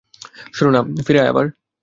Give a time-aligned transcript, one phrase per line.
[0.53, 1.45] শোন না, ফিরে আয় আবার।